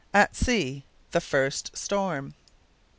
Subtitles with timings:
[0.15, 2.33] AT SEA THE FIRST STORM.